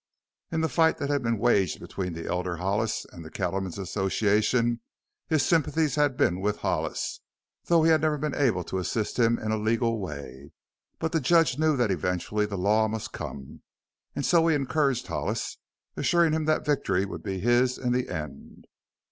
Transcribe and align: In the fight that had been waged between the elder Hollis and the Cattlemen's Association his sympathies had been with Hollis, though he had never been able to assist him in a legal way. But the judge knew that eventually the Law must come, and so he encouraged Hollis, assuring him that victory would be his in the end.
In 0.51 0.61
the 0.61 0.67
fight 0.67 0.97
that 0.97 1.11
had 1.11 1.21
been 1.21 1.37
waged 1.37 1.79
between 1.79 2.13
the 2.13 2.25
elder 2.25 2.57
Hollis 2.57 3.05
and 3.11 3.23
the 3.23 3.29
Cattlemen's 3.29 3.77
Association 3.77 4.81
his 5.27 5.45
sympathies 5.45 5.93
had 5.93 6.17
been 6.17 6.41
with 6.41 6.57
Hollis, 6.57 7.19
though 7.65 7.83
he 7.83 7.91
had 7.91 8.01
never 8.01 8.17
been 8.17 8.33
able 8.33 8.63
to 8.63 8.79
assist 8.79 9.19
him 9.19 9.37
in 9.37 9.51
a 9.51 9.57
legal 9.59 9.99
way. 9.99 10.53
But 10.97 11.11
the 11.11 11.19
judge 11.21 11.59
knew 11.59 11.77
that 11.77 11.91
eventually 11.91 12.47
the 12.47 12.57
Law 12.57 12.87
must 12.87 13.13
come, 13.13 13.61
and 14.15 14.25
so 14.25 14.47
he 14.47 14.55
encouraged 14.55 15.05
Hollis, 15.05 15.57
assuring 15.95 16.33
him 16.33 16.45
that 16.45 16.65
victory 16.65 17.05
would 17.05 17.21
be 17.21 17.39
his 17.39 17.77
in 17.77 17.91
the 17.91 18.09
end. 18.09 18.65